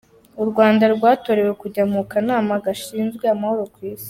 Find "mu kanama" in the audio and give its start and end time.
1.91-2.53